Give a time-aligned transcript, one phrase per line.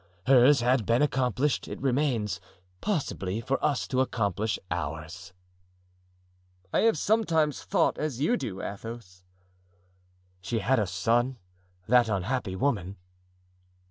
[0.25, 2.41] Hers had been accomplished; it remains,
[2.81, 5.31] possibly, for us to accomplish ours."
[6.73, 9.23] "I have sometimes thought as you do, Athos."
[10.41, 11.37] "She had a son,
[11.87, 12.95] that unhappy woman?"